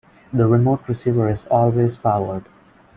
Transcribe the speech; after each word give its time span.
The 0.33 0.47
remote 0.47 0.89
receiver 0.89 1.29
is 1.29 1.45
always 1.45 1.95
powered. 1.95 2.45